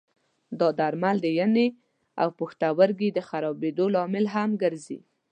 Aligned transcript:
دا 0.59 0.67
درمل 0.79 1.17
د 1.21 1.27
ینې 1.39 1.67
او 2.21 2.29
پښتورګي 2.39 3.09
د 3.13 3.19
خرابېدو 3.29 3.85
لامل 3.95 4.25
هم 4.35 4.49
ګرځي. 4.61 4.99